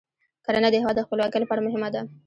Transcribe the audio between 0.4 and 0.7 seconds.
کرنه